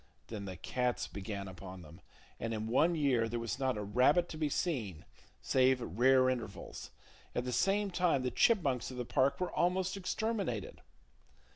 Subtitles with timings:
[0.29, 2.01] Then the cats began upon them;
[2.39, 5.05] and in one year there was not a rabbit to be seen,
[5.43, 6.89] save at rare intervals.
[7.35, 10.81] At the same time the chipmunks of the park were almost exterminated.